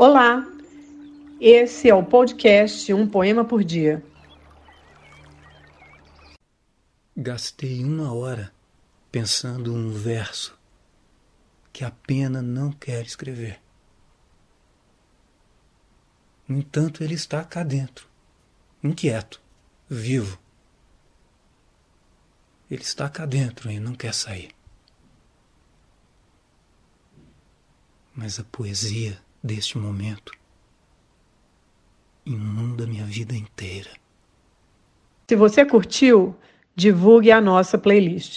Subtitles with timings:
[0.00, 0.46] Olá,
[1.40, 4.00] esse é o podcast Um Poema por Dia.
[7.16, 8.54] Gastei uma hora
[9.10, 10.56] pensando um verso
[11.72, 13.60] que a pena não quer escrever.
[16.46, 18.06] No entanto, ele está cá dentro,
[18.84, 19.42] inquieto,
[19.90, 20.38] vivo.
[22.70, 24.52] Ele está cá dentro e não quer sair.
[28.14, 30.32] Mas a poesia deste momento
[32.26, 33.90] inunda minha vida inteira.
[35.26, 36.36] Se você curtiu,
[36.76, 38.36] divulgue a nossa playlist.